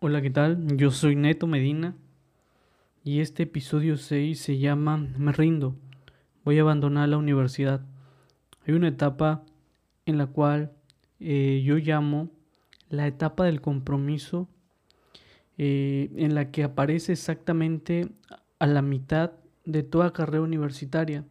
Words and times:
Hola, 0.00 0.22
¿qué 0.22 0.30
tal? 0.30 0.76
Yo 0.76 0.92
soy 0.92 1.16
Neto 1.16 1.48
Medina 1.48 1.96
y 3.02 3.18
este 3.18 3.42
episodio 3.42 3.96
6 3.96 4.38
se 4.38 4.56
llama 4.56 4.96
Me 4.96 5.32
rindo, 5.32 5.74
voy 6.44 6.56
a 6.58 6.60
abandonar 6.60 7.08
la 7.08 7.16
universidad. 7.16 7.84
Hay 8.64 8.74
una 8.74 8.86
etapa 8.86 9.42
en 10.06 10.16
la 10.16 10.28
cual 10.28 10.70
eh, 11.18 11.64
yo 11.64 11.78
llamo 11.78 12.30
la 12.90 13.08
etapa 13.08 13.46
del 13.46 13.60
compromiso, 13.60 14.48
eh, 15.56 16.12
en 16.14 16.36
la 16.36 16.52
que 16.52 16.62
aparece 16.62 17.10
exactamente 17.10 18.08
a 18.60 18.68
la 18.68 18.82
mitad 18.82 19.32
de 19.64 19.82
toda 19.82 20.12
carrera 20.12 20.44
universitaria. 20.44 21.24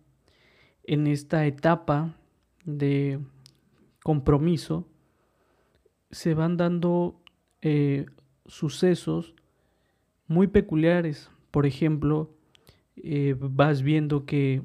En 0.84 1.08
esta 1.08 1.46
etapa 1.46 2.18
de 2.66 3.22
compromiso 4.04 4.90
se 6.12 6.34
van 6.34 6.58
dando 6.58 7.22
eh, 7.62 8.08
sucesos 8.48 9.36
muy 10.28 10.48
peculiares. 10.48 11.30
Por 11.52 11.66
ejemplo, 11.66 12.32
eh, 12.98 13.36
vas 13.40 13.82
viendo 13.82 14.26
que 14.26 14.64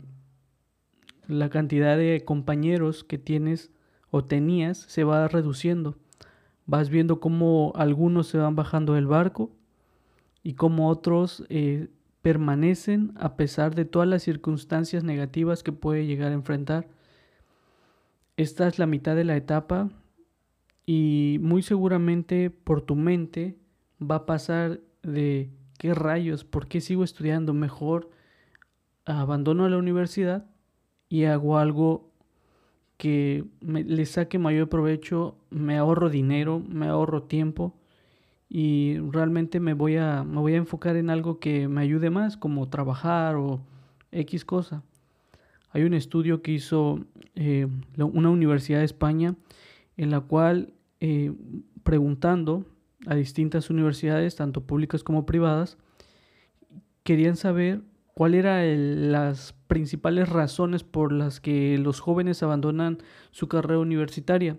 la 1.29 1.51
cantidad 1.51 1.97
de 1.97 2.25
compañeros 2.25 3.05
que 3.05 3.19
tienes 3.19 3.71
o 4.11 4.25
tenías 4.25 4.79
se 4.79 5.05
va 5.05 5.29
reduciendo. 5.29 5.97
Vas 6.67 6.91
viendo 6.91 7.21
cómo 7.21 7.73
algunos 7.75 8.29
se 8.29 8.39
van 8.39 8.55
bajando 8.55 8.95
del 8.95 9.07
barco 9.07 9.51
y 10.43 10.55
cómo 10.55 10.89
otros 10.89 11.45
eh, 11.49 11.89
permanecen 12.21 13.13
a 13.17 13.37
pesar 13.37 13.75
de 13.75 13.85
todas 13.85 14.09
las 14.09 14.23
circunstancias 14.23 15.05
negativas 15.05 15.63
que 15.63 15.73
puede 15.73 16.07
llegar 16.07 16.31
a 16.31 16.37
enfrentar. 16.37 16.89
Esta 18.37 18.67
es 18.67 18.79
la 18.79 18.87
mitad 18.87 19.17
de 19.17 19.25
la 19.25 19.37
etapa 19.37 19.91
y 20.87 21.39
muy 21.41 21.63
seguramente 21.63 22.51
por 22.51 22.83
tu 22.83 22.97
mente 22.97 23.57
va 24.09 24.17
a 24.17 24.27
pasar 24.27 24.81
de 25.03 25.51
qué 25.79 25.95
rayos, 25.95 26.45
por 26.45 26.69
qué 26.69 26.81
sigo 26.81 27.05
estudiando, 27.05 27.55
mejor 27.55 28.11
abandono 29.05 29.69
la 29.69 29.79
universidad 29.79 30.47
y 31.09 31.25
hago 31.25 31.59
algo 31.59 32.11
que 32.97 33.45
me, 33.61 33.83
le 33.83 34.07
saque 34.07 34.39
mayor 34.39 34.69
provecho, 34.69 35.37
me 35.51 35.77
ahorro 35.77 36.09
dinero, 36.09 36.61
me 36.61 36.87
ahorro 36.87 37.25
tiempo 37.25 37.75
y 38.49 38.99
realmente 39.11 39.61
me 39.61 39.75
voy 39.75 39.97
a, 39.97 40.25
me 40.25 40.39
voy 40.39 40.55
a 40.55 40.59
enfocar 40.59 40.97
en 40.97 41.11
algo 41.11 41.41
que 41.41 41.69
me 41.69 41.81
ayude 41.81 42.11
más, 42.11 42.37
como 42.37 42.69
trabajar 42.69 43.37
o 43.37 43.61
X 44.13 44.45
cosa. 44.45 44.83
Hay 45.71 45.85
un 45.85 45.95
estudio 45.95 46.43
que 46.43 46.53
hizo 46.53 47.01
eh, 47.35 47.67
una 47.97 48.31
universidad 48.31 48.81
de 48.81 48.85
España 48.85 49.35
en 49.97 50.11
la 50.11 50.21
cual 50.21 50.75
eh, 51.01 51.33
preguntando 51.83 52.65
a 53.07 53.15
distintas 53.15 53.71
universidades, 53.71 54.37
tanto 54.37 54.65
públicas 54.65 55.03
como 55.03 55.27
privadas, 55.27 55.79
querían 57.03 57.37
saber 57.37 57.83
cuáles 58.15 58.41
eran 58.41 59.13
las 59.13 59.55
principales 59.67 60.29
razones 60.29 60.85
por 60.85 61.13
las 61.13 61.41
que 61.41 61.79
los 61.79 62.01
jóvenes 62.01 62.43
abandonan 62.43 62.99
su 63.31 63.49
carrera 63.49 63.81
universitaria. 63.81 64.59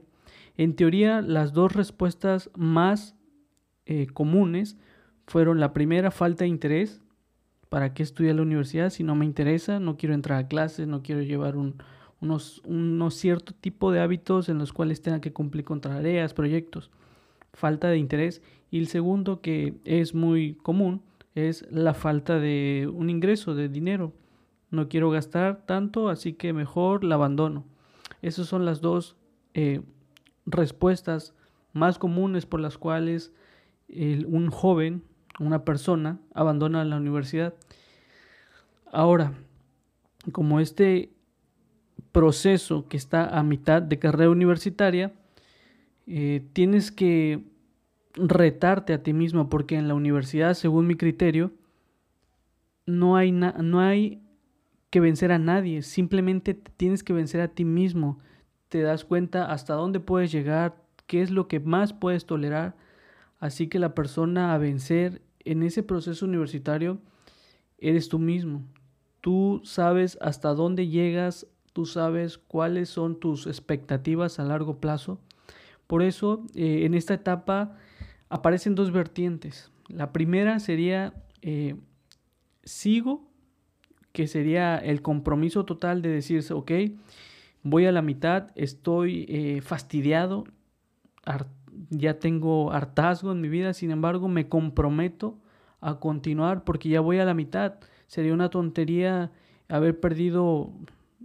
En 0.58 0.76
teoría, 0.76 1.22
las 1.22 1.54
dos 1.54 1.74
respuestas 1.74 2.50
más 2.56 3.16
eh, 3.86 4.08
comunes 4.08 4.78
fueron 5.26 5.60
la 5.60 5.74
primera, 5.74 6.12
falta 6.12 6.44
de 6.44 6.50
interés. 6.50 7.02
¿Para 7.70 7.94
qué 7.94 8.04
estudiar 8.04 8.36
la 8.36 8.44
universidad 8.44 8.92
si 8.92 9.04
no 9.04 9.16
me 9.16 9.26
interesa? 9.26 9.80
No 9.80 9.98
quiero 9.98 10.14
entrar 10.14 10.38
a 10.38 10.48
clases, 10.48 10.88
no 10.88 11.02
quiero 11.02 11.24
llevar 11.24 11.56
un, 11.56 11.76
unos, 12.22 12.62
cierto 13.16 13.54
tipo 13.54 13.92
de 13.92 14.00
hábitos 14.00 14.50
en 14.50 14.60
los 14.60 14.74
cuales 14.74 15.02
tenga 15.02 15.22
que 15.22 15.34
cumplir 15.34 15.66
con 15.66 15.82
tareas, 15.82 16.34
proyectos 16.34 16.92
falta 17.54 17.88
de 17.90 17.98
interés 17.98 18.42
y 18.72 18.80
el 18.80 18.88
segundo 18.88 19.42
que 19.42 19.76
es 19.86 20.14
muy 20.14 20.56
común 20.56 21.04
es 21.36 21.66
la 21.72 21.94
falta 21.94 22.40
de 22.40 22.90
un 22.94 23.10
ingreso 23.10 23.56
de 23.56 23.70
dinero. 23.70 24.14
No 24.72 24.90
quiero 24.90 25.12
gastar 25.12 25.66
tanto, 25.66 26.10
así 26.10 26.34
que 26.34 26.54
mejor 26.54 27.04
la 27.04 27.16
abandono. 27.16 27.66
Esas 28.22 28.48
son 28.48 28.66
las 28.66 28.82
dos 28.82 29.16
eh, 29.54 29.82
respuestas 30.46 31.36
más 31.74 32.00
comunes 32.00 32.46
por 32.46 32.60
las 32.60 32.78
cuales 32.78 33.32
un 33.90 34.50
joven, 34.50 35.04
una 35.40 35.64
persona, 35.64 36.20
abandona 36.34 36.84
la 36.84 36.98
universidad. 36.98 37.54
Ahora, 38.92 39.34
como 40.32 40.60
este 40.60 41.12
proceso 42.12 42.88
que 42.88 42.98
está 42.98 43.38
a 43.38 43.44
mitad 43.44 43.82
de 43.82 44.00
carrera 44.00 44.30
universitaria, 44.30 45.14
eh, 46.06 46.46
tienes 46.54 46.92
que 46.92 47.44
retarte 48.16 48.94
a 48.94 49.02
ti 49.04 49.14
mismo 49.14 49.50
porque 49.50 49.76
en 49.76 49.88
la 49.88 49.96
universidad, 49.96 50.54
según 50.54 50.88
mi 50.88 50.96
criterio, 50.96 51.52
no 52.86 53.16
hay, 53.16 53.32
no 53.32 53.80
hay 53.80 54.22
que 54.90 55.00
vencer 55.00 55.32
a 55.32 55.40
nadie, 55.40 55.82
simplemente 55.82 56.54
tienes 56.54 57.04
que 57.04 57.14
vencer 57.14 57.42
a 57.42 57.48
ti 57.48 57.66
mismo. 57.66 58.20
Te 58.70 58.82
das 58.82 59.06
cuenta 59.06 59.52
hasta 59.52 59.74
dónde 59.74 60.00
puedes 60.00 60.32
llegar, 60.32 60.76
qué 61.08 61.22
es 61.22 61.32
lo 61.32 61.48
que 61.48 61.60
más 61.60 61.94
puedes 61.94 62.26
tolerar. 62.26 62.76
Así 63.40 63.68
que 63.68 63.80
la 63.80 63.96
persona 63.96 64.54
a 64.54 64.58
vencer 64.58 65.22
en 65.40 65.64
ese 65.64 65.84
proceso 65.84 66.26
universitario 66.26 67.00
eres 67.78 68.10
tú 68.10 68.20
mismo. 68.20 68.64
Tú 69.22 69.62
sabes 69.64 70.18
hasta 70.22 70.54
dónde 70.54 70.88
llegas, 70.88 71.48
tú 71.72 71.86
sabes 71.86 72.38
cuáles 72.38 72.90
son 72.90 73.20
tus 73.20 73.48
expectativas 73.48 74.40
a 74.40 74.44
largo 74.44 74.80
plazo 74.80 75.20
por 75.88 76.04
eso, 76.04 76.46
eh, 76.56 76.86
en 76.86 76.94
esta 76.94 77.14
etapa 77.14 77.78
aparecen 78.30 78.76
dos 78.76 78.92
vertientes. 78.92 79.72
La 79.88 80.12
primera 80.12 80.60
sería 80.60 81.14
eh, 81.42 81.76
sigo, 82.64 83.30
que 84.12 84.28
sería 84.28 84.78
el 84.78 85.02
compromiso 85.02 85.66
total 85.66 86.02
de 86.02 86.10
decirse, 86.10 86.54
ok, 86.54 86.72
voy 87.64 87.86
a 87.86 87.92
la 87.92 88.02
mitad, 88.02 88.52
estoy 88.56 89.26
eh, 89.28 89.62
fastidiado, 89.62 90.46
ya 91.90 92.20
tengo 92.20 92.72
hartazgo 92.72 93.32
en 93.32 93.42
mi 93.42 93.50
vida, 93.50 93.74
sin 93.74 93.92
embargo 93.92 94.28
me 94.28 94.48
comprometo 94.48 95.40
a 95.82 96.00
continuar 96.00 96.64
porque 96.64 96.90
ya 96.90 97.02
voy 97.02 97.20
a 97.20 97.26
la 97.26 97.34
mitad. 97.34 97.76
Sería 98.08 98.34
una 98.34 98.50
tontería 98.50 99.32
haber 99.68 100.00
perdido 100.00 100.72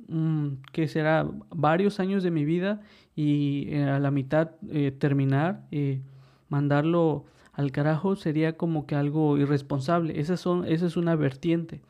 Mm, 0.08 0.62
que 0.72 0.88
será 0.88 1.28
varios 1.50 2.00
años 2.00 2.22
de 2.22 2.30
mi 2.30 2.46
vida 2.46 2.80
y 3.18 3.74
eh, 3.74 3.82
a 3.82 3.98
la 3.98 4.12
mitad 4.12 4.52
eh, 4.70 4.92
terminar, 4.96 5.66
eh, 5.72 6.00
mandarlo 6.48 7.24
al 7.52 7.72
carajo 7.72 8.14
sería 8.14 8.56
como 8.56 8.86
que 8.86 8.94
algo 8.94 9.36
irresponsable. 9.38 10.20
Esa, 10.20 10.36
son, 10.36 10.64
esa 10.64 10.86
es 10.86 10.96
una 10.96 11.16
vertiente. 11.16 11.80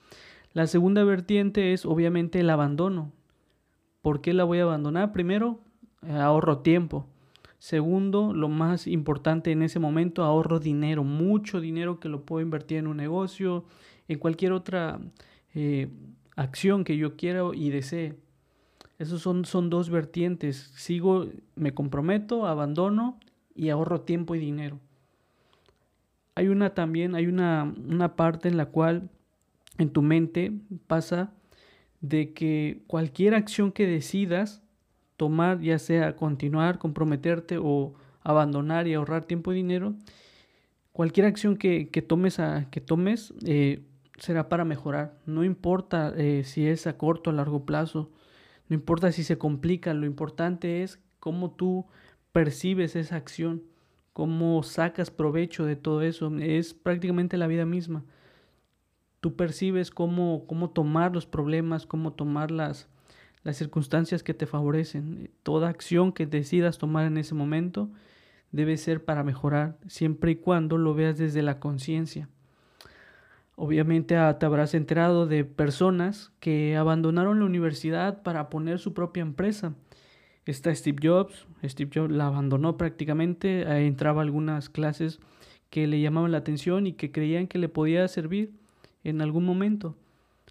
La 0.54 0.66
segunda 0.66 1.04
vertiente 1.04 1.74
es 1.74 1.84
obviamente 1.84 2.40
el 2.40 2.48
abandono. 2.48 3.12
¿Por 4.00 4.22
qué 4.22 4.32
la 4.32 4.44
voy 4.44 4.60
a 4.60 4.62
abandonar? 4.62 5.12
Primero, 5.12 5.60
ahorro 6.08 6.60
tiempo. 6.60 7.04
Segundo, 7.58 8.32
lo 8.32 8.48
más 8.48 8.86
importante 8.86 9.52
en 9.52 9.60
ese 9.60 9.78
momento, 9.78 10.24
ahorro 10.24 10.60
dinero, 10.60 11.04
mucho 11.04 11.60
dinero 11.60 12.00
que 12.00 12.08
lo 12.08 12.22
puedo 12.22 12.40
invertir 12.40 12.78
en 12.78 12.86
un 12.86 12.96
negocio, 12.96 13.66
en 14.08 14.18
cualquier 14.18 14.52
otra 14.52 14.98
acción 16.36 16.84
que 16.84 16.96
yo 16.96 17.16
quiero 17.16 17.52
y 17.52 17.68
desee. 17.68 18.16
Esos 18.98 19.22
son, 19.22 19.44
son 19.44 19.70
dos 19.70 19.90
vertientes. 19.90 20.72
Sigo, 20.74 21.26
me 21.54 21.72
comprometo, 21.72 22.46
abandono 22.46 23.18
y 23.54 23.68
ahorro 23.68 24.00
tiempo 24.00 24.34
y 24.34 24.38
dinero. 24.38 24.80
Hay 26.34 26.48
una 26.48 26.74
también, 26.74 27.14
hay 27.14 27.26
una, 27.26 27.72
una 27.88 28.16
parte 28.16 28.48
en 28.48 28.56
la 28.56 28.66
cual 28.66 29.10
en 29.78 29.90
tu 29.90 30.02
mente 30.02 30.52
pasa 30.86 31.32
de 32.00 32.32
que 32.32 32.82
cualquier 32.86 33.34
acción 33.34 33.72
que 33.72 33.86
decidas 33.86 34.62
tomar, 35.16 35.60
ya 35.60 35.78
sea 35.78 36.14
continuar, 36.14 36.78
comprometerte 36.78 37.58
o 37.60 37.94
abandonar 38.22 38.86
y 38.86 38.94
ahorrar 38.94 39.24
tiempo 39.24 39.52
y 39.52 39.56
dinero, 39.56 39.94
cualquier 40.92 41.26
acción 41.26 41.56
que, 41.56 41.88
que 41.88 42.02
tomes, 42.02 42.38
a, 42.38 42.68
que 42.70 42.80
tomes 42.80 43.34
eh, 43.44 43.82
será 44.18 44.48
para 44.48 44.64
mejorar. 44.64 45.18
No 45.26 45.44
importa 45.44 46.12
eh, 46.16 46.42
si 46.44 46.66
es 46.66 46.86
a 46.86 46.96
corto 46.96 47.30
o 47.30 47.32
a 47.32 47.36
largo 47.36 47.64
plazo, 47.64 48.10
no 48.68 48.74
importa 48.74 49.12
si 49.12 49.24
se 49.24 49.38
complica, 49.38 49.94
lo 49.94 50.06
importante 50.06 50.82
es 50.82 51.00
cómo 51.20 51.50
tú 51.50 51.86
percibes 52.32 52.96
esa 52.96 53.16
acción, 53.16 53.62
cómo 54.12 54.62
sacas 54.62 55.10
provecho 55.10 55.64
de 55.64 55.76
todo 55.76 56.02
eso. 56.02 56.30
Es 56.38 56.74
prácticamente 56.74 57.36
la 57.38 57.46
vida 57.46 57.64
misma. 57.64 58.04
Tú 59.20 59.34
percibes 59.36 59.90
cómo, 59.90 60.44
cómo 60.46 60.70
tomar 60.70 61.12
los 61.14 61.26
problemas, 61.26 61.86
cómo 61.86 62.12
tomar 62.12 62.50
las, 62.50 62.88
las 63.42 63.56
circunstancias 63.56 64.22
que 64.22 64.34
te 64.34 64.46
favorecen. 64.46 65.30
Toda 65.42 65.68
acción 65.68 66.12
que 66.12 66.26
decidas 66.26 66.78
tomar 66.78 67.06
en 67.06 67.16
ese 67.16 67.34
momento 67.34 67.90
debe 68.52 68.76
ser 68.76 69.04
para 69.04 69.24
mejorar, 69.24 69.78
siempre 69.88 70.32
y 70.32 70.36
cuando 70.36 70.78
lo 70.78 70.94
veas 70.94 71.18
desde 71.18 71.42
la 71.42 71.58
conciencia. 71.58 72.28
Obviamente 73.60 74.16
ah, 74.16 74.38
te 74.38 74.46
habrás 74.46 74.72
enterado 74.74 75.26
de 75.26 75.44
personas 75.44 76.30
que 76.38 76.76
abandonaron 76.76 77.40
la 77.40 77.44
universidad 77.44 78.22
para 78.22 78.50
poner 78.50 78.78
su 78.78 78.94
propia 78.94 79.22
empresa. 79.22 79.74
Está 80.46 80.72
Steve 80.72 80.98
Jobs, 81.02 81.48
Steve 81.64 81.90
Jobs 81.92 82.12
la 82.12 82.28
abandonó 82.28 82.76
prácticamente, 82.76 83.62
entraba 83.84 84.22
algunas 84.22 84.68
clases 84.68 85.18
que 85.70 85.88
le 85.88 86.00
llamaban 86.00 86.30
la 86.30 86.38
atención 86.38 86.86
y 86.86 86.92
que 86.92 87.10
creían 87.10 87.48
que 87.48 87.58
le 87.58 87.68
podía 87.68 88.06
servir 88.06 88.52
en 89.02 89.20
algún 89.22 89.44
momento. 89.44 89.96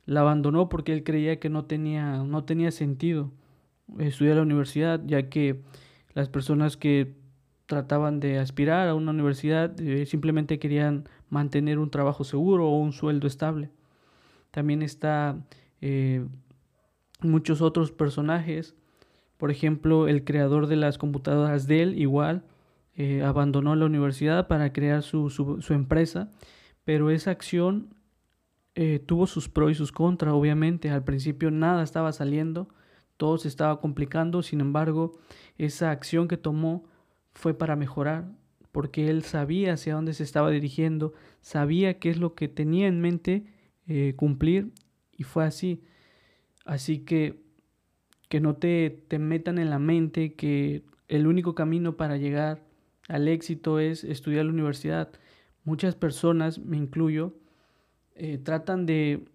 La 0.06 0.20
abandonó 0.20 0.68
porque 0.68 0.92
él 0.92 1.06
creía 1.06 1.40
que 1.40 1.50
no 1.50 1.64
tenía, 1.64 2.18
no 2.26 2.44
tenía 2.44 2.72
sentido 2.72 3.32
estudiar 4.00 4.34
a 4.34 4.38
la 4.38 4.42
universidad, 4.42 5.02
ya 5.06 5.30
que 5.30 5.62
las 6.14 6.28
personas 6.28 6.76
que 6.76 7.16
trataban 7.68 8.20
de 8.20 8.40
aspirar 8.40 8.88
a 8.88 8.96
una 8.96 9.12
universidad 9.12 9.80
eh, 9.80 10.06
simplemente 10.06 10.58
querían 10.58 11.08
mantener 11.30 11.80
un 11.80 11.92
trabajo 11.92 12.24
seguro 12.24 12.68
o 12.68 12.80
un 12.80 12.94
sueldo 12.94 13.28
estable. 13.28 13.70
También 14.52 14.82
está 14.82 15.38
eh, 15.82 16.26
muchos 17.22 17.62
otros 17.62 17.92
personajes, 17.92 18.74
por 19.36 19.52
ejemplo, 19.52 20.08
el 20.08 20.24
creador 20.24 20.68
de 20.68 20.78
las 20.78 20.98
computadoras 20.98 21.68
Dell 21.68 22.00
igual 22.00 22.44
eh, 22.96 23.22
abandonó 23.22 23.76
la 23.76 23.86
universidad 23.86 24.48
para 24.48 24.74
crear 24.74 25.04
su, 25.04 25.30
su, 25.30 25.74
empresa, 25.74 26.32
pero 26.84 27.12
esa 27.12 27.32
acción 27.32 27.94
tuvo 29.08 29.26
sus 29.26 29.50
pros 29.50 29.72
y 29.72 29.76
sus 29.76 29.92
contras, 29.92 30.34
obviamente. 30.34 30.92
Al 30.92 31.04
principio 31.04 31.50
nada 31.50 31.84
estaba 31.84 32.12
saliendo, 32.14 32.70
todo 33.18 33.40
se 33.40 33.48
estaba 33.48 33.82
complicando, 33.82 34.44
sin 34.44 34.62
embargo, 34.62 35.20
esa 35.58 35.90
acción 35.90 36.28
que 36.28 36.38
tomó 36.38 36.86
fue 37.38 37.54
para 37.54 37.76
mejorar, 37.76 38.26
porque 38.72 39.10
él 39.10 39.24
sabía 39.24 39.74
hacia 39.74 39.94
dónde 39.94 40.14
se 40.14 40.24
estaba 40.24 40.50
dirigiendo, 40.50 41.14
sabía 41.42 42.00
qué 42.00 42.10
es 42.10 42.18
lo 42.18 42.34
que 42.34 42.48
tenía 42.48 42.88
en 42.88 43.00
mente 43.00 43.46
eh, 43.88 44.16
cumplir 44.16 44.72
y 45.16 45.24
fue 45.24 45.46
así. 45.46 45.84
Así 46.66 47.00
que 47.00 47.46
que 48.28 48.42
no 48.42 48.56
te, 48.56 48.90
te 49.08 49.20
metan 49.20 49.60
en 49.60 49.70
la 49.70 49.80
mente 49.80 50.34
que 50.34 50.84
el 51.08 51.28
único 51.28 51.56
camino 51.56 51.96
para 51.96 52.18
llegar 52.18 52.64
al 53.08 53.28
éxito 53.28 53.80
es 53.80 54.04
estudiar 54.04 54.46
la 54.46 54.52
universidad. 54.52 55.12
Muchas 55.64 55.96
personas, 55.96 56.60
me 56.60 56.76
incluyo, 56.76 57.36
eh, 58.16 58.40
tratan 58.40 58.86
de, 58.88 59.26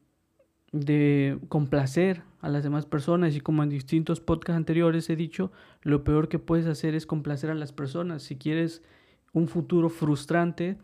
de 0.73 1.39
complacer 1.49 2.23
a 2.43 2.49
las 2.49 2.65
demás 2.65 2.87
personas 2.87 3.35
y 3.37 3.41
como 3.41 3.63
en 3.63 3.71
distintos 3.71 4.21
podcasts 4.21 4.57
anteriores 4.57 5.09
he 5.09 5.17
dicho, 5.17 5.53
lo 5.81 6.03
peor 6.03 6.29
que 6.29 6.41
puedes 6.41 6.67
hacer 6.67 6.95
es 6.97 7.07
complacer 7.07 7.51
a 7.51 7.55
las 7.55 7.73
personas. 7.73 8.25
Si 8.25 8.37
quieres 8.37 8.83
un 9.33 9.47
futuro 9.47 9.89
frustrante, 9.89 10.77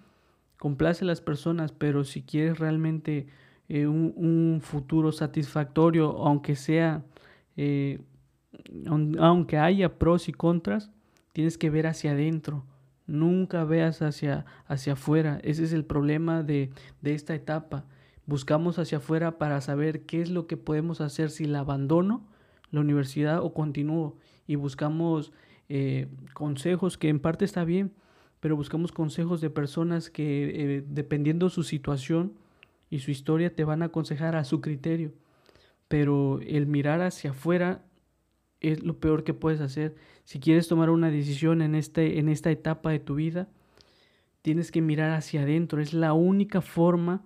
complace 0.56 1.04
a 1.04 1.08
las 1.08 1.20
personas, 1.20 1.72
pero 1.72 2.04
si 2.04 2.22
quieres 2.22 2.60
realmente 2.60 3.26
eh, 3.68 3.88
un, 3.88 4.60
futuro 4.62 5.10
satisfactorio, 5.10 6.10
aunque 6.18 6.54
sea, 6.54 7.02
eh, 7.56 7.98
aunque 9.18 9.58
haya 9.58 9.98
pros 9.98 10.28
y 10.28 10.32
contras, 10.32 10.92
tienes 11.32 11.58
que 11.58 11.70
ver 11.70 11.88
hacia 11.88 12.12
adentro. 12.12 12.64
Nunca 13.08 13.64
veas 13.64 14.00
hacia, 14.00 14.46
hacia 14.66 14.92
afuera. 14.92 15.40
Ese 15.42 15.64
es 15.64 15.72
el 15.72 15.84
problema 15.84 16.44
de, 16.44 16.70
de 17.00 17.14
esta 17.14 17.34
etapa 17.34 17.84
buscamos 18.28 18.78
hacia 18.78 18.98
afuera 18.98 19.38
para 19.38 19.58
saber 19.62 20.02
qué 20.02 20.20
es 20.20 20.28
lo 20.28 20.46
que 20.46 20.58
podemos 20.58 21.00
hacer 21.00 21.30
si 21.30 21.46
la 21.46 21.60
abandono 21.60 22.28
la 22.70 22.80
universidad 22.80 23.42
o 23.42 23.54
continúo 23.54 24.18
y 24.46 24.56
buscamos 24.56 25.32
eh, 25.70 26.08
consejos 26.34 26.98
que 26.98 27.08
en 27.08 27.20
parte 27.20 27.46
está 27.46 27.64
bien, 27.64 27.94
pero 28.40 28.54
buscamos 28.54 28.92
consejos 28.92 29.40
de 29.40 29.48
personas 29.48 30.10
que 30.10 30.76
eh, 30.76 30.84
dependiendo 30.86 31.48
su 31.48 31.62
situación 31.62 32.34
y 32.90 32.98
su 32.98 33.10
historia 33.10 33.54
te 33.54 33.64
van 33.64 33.80
a 33.80 33.86
aconsejar 33.86 34.36
a 34.36 34.44
su 34.44 34.60
criterio. 34.60 35.14
Pero 35.88 36.38
el 36.46 36.66
mirar 36.66 37.00
hacia 37.00 37.30
afuera 37.30 37.82
es 38.60 38.82
lo 38.82 39.00
peor 39.00 39.24
que 39.24 39.32
puedes 39.32 39.62
hacer. 39.62 39.96
Si 40.24 40.38
quieres 40.38 40.68
tomar 40.68 40.90
una 40.90 41.10
decisión 41.10 41.62
en, 41.62 41.74
este, 41.74 42.18
en 42.18 42.28
esta 42.28 42.50
etapa 42.50 42.90
de 42.90 42.98
tu 42.98 43.14
vida, 43.14 43.48
tienes 44.42 44.70
que 44.70 44.82
mirar 44.82 45.12
hacia 45.12 45.42
adentro. 45.42 45.80
Es 45.80 45.94
la 45.94 46.12
única 46.12 46.60
forma 46.60 47.24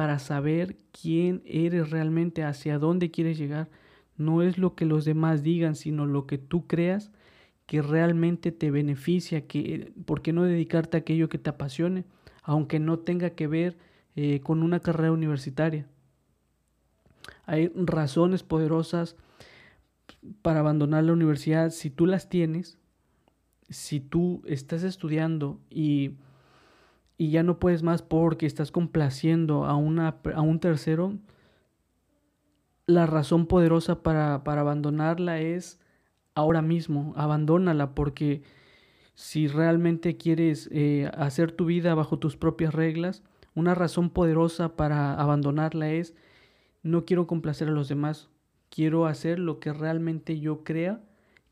para 0.00 0.18
saber 0.18 0.78
quién 0.98 1.42
eres 1.44 1.90
realmente, 1.90 2.42
hacia 2.42 2.78
dónde 2.78 3.10
quieres 3.10 3.36
llegar. 3.36 3.68
No 4.16 4.40
es 4.40 4.56
lo 4.56 4.74
que 4.74 4.86
los 4.86 5.04
demás 5.04 5.42
digan, 5.42 5.74
sino 5.74 6.06
lo 6.06 6.26
que 6.26 6.38
tú 6.38 6.66
creas 6.66 7.10
que 7.66 7.82
realmente 7.82 8.50
te 8.50 8.70
beneficia, 8.70 9.46
que, 9.46 9.92
¿por 10.06 10.22
qué 10.22 10.32
no 10.32 10.44
dedicarte 10.44 10.96
a 10.96 11.00
aquello 11.00 11.28
que 11.28 11.36
te 11.36 11.50
apasione, 11.50 12.06
aunque 12.42 12.78
no 12.78 13.00
tenga 13.00 13.28
que 13.28 13.46
ver 13.46 13.76
eh, 14.16 14.40
con 14.40 14.62
una 14.62 14.80
carrera 14.80 15.12
universitaria? 15.12 15.86
Hay 17.44 17.70
razones 17.74 18.42
poderosas 18.42 19.16
para 20.40 20.60
abandonar 20.60 21.04
la 21.04 21.12
universidad 21.12 21.68
si 21.72 21.90
tú 21.90 22.06
las 22.06 22.30
tienes, 22.30 22.78
si 23.68 24.00
tú 24.00 24.40
estás 24.46 24.82
estudiando 24.82 25.60
y 25.68 26.12
y 27.20 27.28
ya 27.28 27.42
no 27.42 27.58
puedes 27.58 27.82
más 27.82 28.00
porque 28.00 28.46
estás 28.46 28.72
complaciendo 28.72 29.66
a, 29.66 29.76
una, 29.76 30.16
a 30.34 30.40
un 30.40 30.58
tercero, 30.58 31.18
la 32.86 33.04
razón 33.04 33.44
poderosa 33.44 34.02
para, 34.02 34.42
para 34.42 34.62
abandonarla 34.62 35.38
es 35.38 35.78
ahora 36.34 36.62
mismo, 36.62 37.12
abandónala 37.16 37.94
porque 37.94 38.42
si 39.12 39.48
realmente 39.48 40.16
quieres 40.16 40.70
eh, 40.72 41.10
hacer 41.12 41.52
tu 41.52 41.66
vida 41.66 41.94
bajo 41.94 42.18
tus 42.18 42.38
propias 42.38 42.72
reglas, 42.72 43.22
una 43.54 43.74
razón 43.74 44.08
poderosa 44.08 44.74
para 44.74 45.12
abandonarla 45.12 45.90
es 45.90 46.14
no 46.82 47.04
quiero 47.04 47.26
complacer 47.26 47.68
a 47.68 47.72
los 47.72 47.90
demás, 47.90 48.30
quiero 48.70 49.04
hacer 49.04 49.38
lo 49.38 49.60
que 49.60 49.74
realmente 49.74 50.40
yo 50.40 50.64
crea 50.64 51.02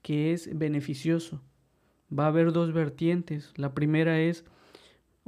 que 0.01 0.33
es 0.33 0.49
beneficioso. 0.59 1.43
Va 2.11 2.25
a 2.25 2.29
haber 2.29 2.53
dos 2.53 2.73
vertientes. 2.73 3.53
La 3.57 3.75
primera 3.75 4.19
es 4.19 4.47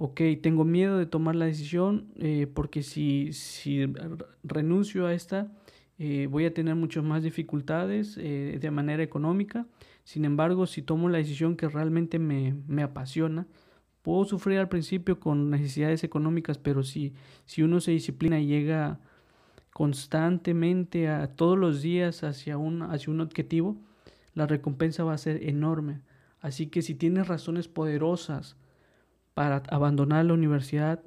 ok, 0.03 0.23
tengo 0.43 0.65
miedo 0.65 0.97
de 0.97 1.05
tomar 1.05 1.37
la 1.37 1.45
decisión 1.45 2.07
eh, 2.17 2.47
porque 2.55 2.83
si, 2.83 3.35
si, 3.35 3.85
renuncio 4.43 5.05
a 5.07 5.13
esta 5.13 5.53
eh, 5.99 6.27
voy 6.31 6.47
a 6.47 6.55
tener 6.55 6.75
muchas 6.75 7.05
más 7.05 7.23
dificultades 7.23 8.17
eh, 8.17 8.57
de 8.59 8.71
manera 8.71 9.03
económica. 9.03 9.67
Sin 10.05 10.25
embargo, 10.25 10.67
si 10.67 10.81
tomo 10.81 11.11
la 11.11 11.19
decisión 11.19 11.55
que 11.55 11.69
realmente 11.69 12.19
me, 12.19 12.57
me, 12.67 12.83
apasiona, 12.83 13.47
puedo 14.01 14.25
sufrir 14.25 14.59
al 14.59 14.71
principio 14.71 15.21
con 15.21 15.51
necesidades 15.51 16.03
económicas, 16.03 16.57
pero 16.57 16.83
si, 16.83 17.13
si 17.45 17.63
uno 17.63 17.79
se 17.81 17.91
disciplina 17.91 18.41
y 18.41 18.47
llega 18.47 19.01
constantemente 19.75 21.11
a 21.11 21.27
todos 21.27 21.59
los 21.59 21.83
días 21.83 22.25
hacia 22.25 22.57
un, 22.57 22.81
hacia 22.81 23.13
un 23.13 23.21
objetivo, 23.21 23.77
la 24.33 24.47
recompensa 24.47 25.05
va 25.05 25.13
a 25.13 25.19
ser 25.19 25.47
enorme. 25.47 26.01
Así 26.41 26.69
que 26.69 26.81
si 26.81 26.95
tienes 26.95 27.29
razones 27.29 27.69
poderosas, 27.69 28.57
para 29.35 29.63
abandonar 29.71 30.25
la 30.25 30.35
universidad 30.35 31.03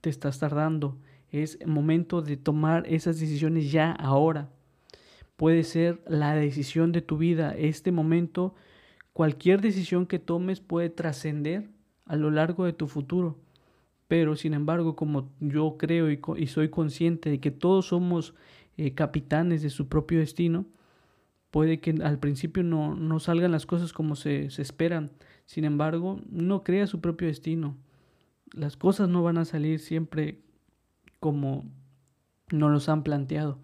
te 0.00 0.10
estás 0.10 0.38
tardando. 0.38 0.98
Es 1.30 1.58
momento 1.66 2.20
de 2.20 2.36
tomar 2.36 2.84
esas 2.86 3.18
decisiones 3.18 3.72
ya 3.72 3.92
ahora. 3.92 4.50
Puede 5.36 5.64
ser 5.64 6.02
la 6.06 6.34
decisión 6.34 6.92
de 6.92 7.00
tu 7.00 7.16
vida. 7.16 7.54
Este 7.56 7.90
momento, 7.90 8.54
cualquier 9.12 9.60
decisión 9.60 10.06
que 10.06 10.18
tomes 10.18 10.60
puede 10.60 10.90
trascender 10.90 11.70
a 12.04 12.16
lo 12.16 12.30
largo 12.30 12.66
de 12.66 12.74
tu 12.74 12.86
futuro. 12.86 13.38
Pero 14.08 14.36
sin 14.36 14.52
embargo, 14.52 14.94
como 14.94 15.30
yo 15.40 15.76
creo 15.78 16.10
y, 16.10 16.46
soy 16.46 16.68
consciente 16.68 17.30
de 17.30 17.40
que 17.40 17.50
todos 17.50 17.86
somos 17.86 18.34
eh, 18.76 18.92
capitanes 18.92 19.62
de 19.62 19.70
su 19.70 19.88
propio 19.88 20.18
destino, 20.18 20.66
puede 21.50 21.80
que 21.80 21.92
al 22.02 22.18
principio 22.18 22.62
no, 22.62 23.18
salgan 23.20 23.52
las 23.52 23.64
cosas 23.64 23.94
como 23.94 24.16
se, 24.16 24.50
se 24.50 24.60
esperan. 24.60 25.12
Sin 25.52 25.66
embargo, 25.66 26.18
no 26.30 26.64
crea 26.64 26.86
su 26.86 27.02
propio 27.02 27.28
destino. 27.28 27.76
Las 28.54 28.78
cosas 28.78 29.10
no 29.10 29.22
van 29.22 29.36
a 29.36 29.44
salir 29.44 29.80
siempre 29.80 30.40
como 31.20 31.66
nos 32.50 32.70
los 32.70 32.88
han 32.88 33.02
planteado. 33.02 33.58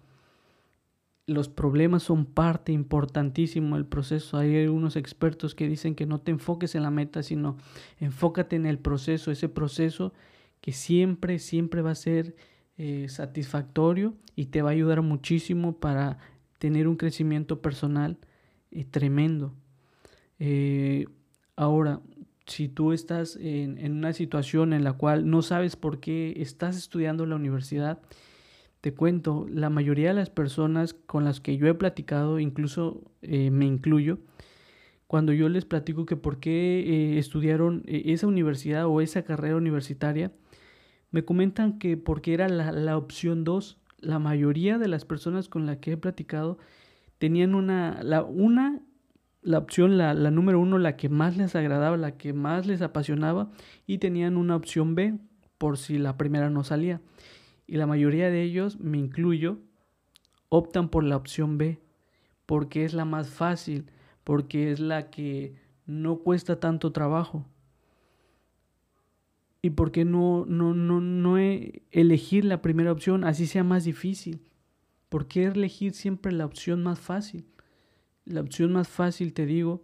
Los 1.25 1.49
problemas 1.49 2.03
son 2.03 2.27
parte 2.27 2.73
importantísima 2.73 3.75
del 3.75 3.87
proceso. 3.87 4.37
Hay 4.37 4.55
algunos 4.55 4.97
expertos 4.97 5.55
que 5.55 5.67
dicen 5.67 5.95
que 5.95 6.05
no 6.05 6.21
te 6.21 6.29
enfoques 6.29 6.75
en 6.75 6.83
la 6.83 6.91
meta, 6.91 7.23
sino 7.23 7.57
enfócate 7.99 8.55
en 8.55 8.67
el 8.67 8.77
proceso, 8.77 9.31
ese 9.31 9.49
proceso 9.49 10.13
que 10.61 10.73
siempre, 10.73 11.39
siempre 11.39 11.81
va 11.81 11.89
a 11.89 11.95
ser 11.95 12.35
eh, 12.77 13.07
satisfactorio 13.09 14.13
y 14.35 14.45
te 14.45 14.61
va 14.61 14.69
a 14.69 14.73
ayudar 14.73 15.01
muchísimo 15.01 15.79
para 15.79 16.19
tener 16.59 16.87
un 16.87 16.97
crecimiento 16.97 17.63
personal 17.63 18.19
eh, 18.69 18.85
tremendo. 18.85 19.55
Eh, 20.37 21.07
Ahora, 21.59 21.99
si 22.45 22.69
tú 22.69 22.93
estás 22.93 23.35
en, 23.35 23.91
una 23.91 24.13
situación 24.13 24.71
en 24.71 24.85
la 24.85 24.93
cual 24.93 25.29
no 25.29 25.41
sabes 25.41 25.75
por 25.75 25.99
qué 25.99 26.35
estás 26.37 26.77
estudiando 26.77 27.25
la 27.25 27.35
universidad, 27.35 27.99
te 28.79 28.93
cuento, 28.93 29.45
la 29.51 29.69
mayoría 29.69 30.07
de 30.07 30.13
las 30.13 30.29
personas 30.29 30.93
con 30.93 31.25
las 31.25 31.41
que 31.41 31.57
yo 31.57 31.67
he 31.67 31.73
platicado, 31.73 32.39
incluso 32.39 33.01
eh, 33.21 33.51
me 33.51 33.65
incluyo, 33.65 34.19
cuando 35.05 35.33
yo 35.33 35.49
les 35.49 35.65
platico 35.65 36.05
que 36.05 36.15
por 36.15 36.39
qué 36.39 36.79
eh, 36.79 37.19
estudiaron 37.19 37.83
eh, 37.87 38.03
esa 38.05 38.27
universidad 38.27 38.85
o 38.85 39.01
esa 39.01 39.23
carrera 39.23 39.57
universitaria, 39.57 40.31
me 41.11 41.25
comentan 41.25 41.77
que 41.77 41.97
porque 41.97 42.33
era 42.33 42.47
la, 42.47 42.71
la 42.71 42.95
opción 42.95 43.43
2. 43.43 43.81
La 43.99 44.17
mayoría 44.17 44.77
de 44.77 44.87
las 44.87 45.03
personas 45.03 45.49
con 45.49 45.65
las 45.65 45.79
que 45.79 45.91
he 45.91 45.97
platicado 45.97 46.57
tenían 47.17 47.53
una, 47.53 48.01
la, 48.01 48.23
una 48.23 48.81
la 49.41 49.57
opción, 49.57 49.97
la, 49.97 50.13
la 50.13 50.31
número 50.31 50.59
uno, 50.59 50.77
la 50.77 50.97
que 50.97 51.09
más 51.09 51.37
les 51.37 51.55
agradaba, 51.55 51.97
la 51.97 52.17
que 52.17 52.33
más 52.33 52.65
les 52.65 52.81
apasionaba, 52.81 53.51
y 53.87 53.99
tenían 53.99 54.37
una 54.37 54.55
opción 54.55 54.95
B 54.95 55.17
por 55.57 55.77
si 55.77 55.97
la 55.97 56.17
primera 56.17 56.49
no 56.49 56.63
salía. 56.63 57.01
Y 57.67 57.77
la 57.77 57.87
mayoría 57.87 58.29
de 58.29 58.41
ellos, 58.41 58.79
me 58.79 58.97
incluyo, 58.97 59.59
optan 60.49 60.89
por 60.89 61.03
la 61.03 61.15
opción 61.15 61.57
B, 61.57 61.79
porque 62.45 62.83
es 62.83 62.93
la 62.93 63.05
más 63.05 63.29
fácil, 63.29 63.85
porque 64.23 64.71
es 64.71 64.79
la 64.79 65.09
que 65.09 65.55
no 65.85 66.17
cuesta 66.19 66.59
tanto 66.59 66.91
trabajo. 66.91 67.45
¿Y 69.61 69.71
por 69.71 69.91
qué 69.91 70.05
no, 70.05 70.45
no, 70.47 70.73
no, 70.73 71.01
no 71.01 71.37
elegir 71.37 72.45
la 72.45 72.61
primera 72.61 72.91
opción, 72.91 73.23
así 73.23 73.45
sea 73.45 73.63
más 73.63 73.83
difícil? 73.83 74.41
¿Por 75.09 75.27
qué 75.27 75.45
elegir 75.45 75.93
siempre 75.93 76.31
la 76.31 76.45
opción 76.45 76.81
más 76.81 76.99
fácil? 76.99 77.45
La 78.29 78.41
opción 78.41 78.71
más 78.71 78.87
fácil, 78.87 79.33
te 79.33 79.47
digo, 79.47 79.81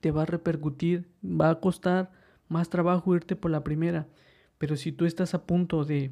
te 0.00 0.10
va 0.10 0.22
a 0.22 0.26
repercutir, 0.26 1.08
va 1.22 1.48
a 1.48 1.60
costar 1.60 2.10
más 2.48 2.70
trabajo 2.70 3.14
irte 3.14 3.36
por 3.36 3.52
la 3.52 3.62
primera. 3.62 4.08
Pero 4.58 4.76
si 4.76 4.90
tú 4.90 5.04
estás 5.04 5.32
a 5.32 5.46
punto 5.46 5.84
de, 5.84 6.10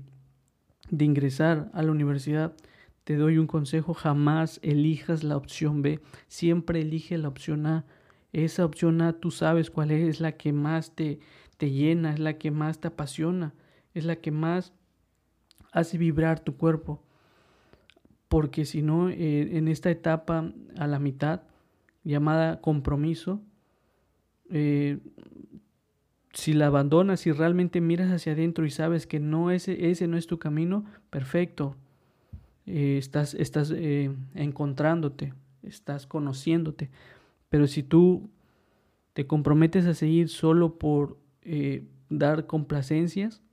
de 0.90 1.04
ingresar 1.04 1.72
a 1.74 1.82
la 1.82 1.90
universidad, 1.90 2.54
te 3.02 3.16
doy 3.16 3.38
un 3.38 3.48
consejo, 3.48 3.94
jamás 3.94 4.60
elijas 4.62 5.24
la 5.24 5.36
opción 5.36 5.82
B, 5.82 6.00
siempre 6.28 6.82
elige 6.82 7.18
la 7.18 7.26
opción 7.26 7.66
A. 7.66 7.84
Esa 8.32 8.64
opción 8.64 9.02
A 9.02 9.14
tú 9.14 9.32
sabes 9.32 9.72
cuál 9.72 9.90
es, 9.90 10.08
es 10.08 10.20
la 10.20 10.36
que 10.36 10.52
más 10.52 10.94
te, 10.94 11.18
te 11.56 11.72
llena, 11.72 12.12
es 12.12 12.20
la 12.20 12.38
que 12.38 12.52
más 12.52 12.78
te 12.78 12.86
apasiona, 12.86 13.54
es 13.92 14.04
la 14.04 14.14
que 14.16 14.30
más 14.30 14.72
hace 15.72 15.98
vibrar 15.98 16.38
tu 16.38 16.56
cuerpo 16.56 17.03
porque 18.34 18.64
si 18.64 18.82
no, 18.82 19.10
eh, 19.10 19.56
en 19.56 19.68
esta 19.68 19.92
etapa 19.92 20.52
a 20.76 20.88
la 20.88 20.98
mitad, 20.98 21.42
llamada 22.02 22.60
compromiso, 22.60 23.40
eh, 24.50 24.98
si 26.32 26.52
la 26.52 26.66
abandonas, 26.66 27.20
si 27.20 27.30
realmente 27.30 27.80
miras 27.80 28.10
hacia 28.10 28.32
adentro 28.32 28.66
y 28.66 28.72
sabes 28.72 29.06
que 29.06 29.20
no 29.20 29.52
ese, 29.52 29.88
ese 29.88 30.08
no 30.08 30.16
es 30.16 30.26
tu 30.26 30.40
camino, 30.40 30.84
perfecto. 31.10 31.76
Eh, 32.66 32.96
estás 32.98 33.34
estás 33.34 33.72
encontrándote, 34.34 35.32
estás 35.62 36.08
conociéndote. 36.08 36.90
Pero 37.50 37.68
si 37.68 37.84
tú 37.84 38.30
te 39.12 39.28
comprometes 39.28 39.86
a 39.86 39.94
seguir 39.94 40.28
solo 40.28 40.76
por 40.76 41.18
dar 42.08 42.48
complacencias, 42.48 43.44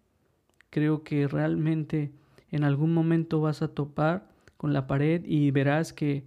creo 0.71 1.03
que 1.03 1.27
realmente 1.27 2.11
en 2.49 2.63
algún 2.63 2.95
momento 2.95 3.41
vas 3.41 3.61
a 3.61 3.67
topar 3.67 4.30
con 4.61 4.73
la 4.73 4.85
pared 4.85 5.23
y 5.25 5.49
verás 5.49 5.91
que, 5.91 6.23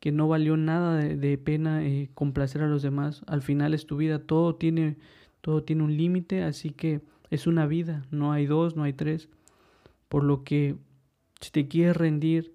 que 0.00 0.10
no 0.10 0.26
valió 0.26 0.56
nada 0.56 0.96
de, 0.96 1.38
pena 1.38 1.86
eh, 1.86 2.10
complacer 2.12 2.60
a 2.62 2.66
los 2.66 2.82
demás. 2.82 3.22
Al 3.28 3.40
final 3.40 3.72
es 3.72 3.86
tu 3.86 3.96
vida, 3.96 4.18
todo 4.18 4.56
tiene, 4.56 4.96
todo 5.42 5.62
tiene 5.62 5.84
un 5.84 5.96
límite, 5.96 6.42
así 6.42 6.70
que 6.70 7.02
es 7.30 7.46
una 7.46 7.68
vida, 7.68 8.04
no 8.10 8.32
hay 8.32 8.46
dos, 8.46 8.74
no 8.74 8.82
hay 8.82 8.94
tres. 8.94 9.28
Por 10.08 10.24
lo 10.24 10.42
que 10.42 10.74
si 11.40 11.52
te 11.52 11.68
quieres 11.68 11.96
rendir 11.96 12.52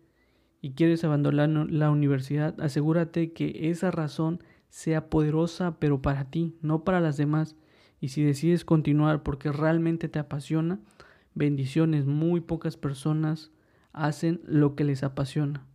y 0.61 0.71
quieres 0.71 1.05
abandonar 1.05 1.47
la 1.47 1.89
universidad, 1.89 2.59
asegúrate 2.59 3.31
que 3.31 3.69
esa 3.69 3.91
razón 3.91 4.43
sea 4.67 5.09
poderosa, 5.09 5.79
pero 5.79 6.01
para 6.01 6.25
ti, 6.25 6.57
no 6.61 6.83
para 6.83 6.99
las 6.99 7.15
demás. 7.15 7.55
Y 8.01 8.09
si 8.09 8.25
decides 8.25 8.65
continuar 8.65 9.23
porque 9.23 9.53
realmente 9.53 10.09
te 10.09 10.19
apasiona, 10.19 10.81
bendiciones, 11.33 12.05
muy 12.05 12.41
pocas 12.41 12.75
personas 12.75 13.53
hacen 13.93 14.41
lo 14.45 14.75
que 14.75 14.83
les 14.83 15.03
apasiona. 15.03 15.65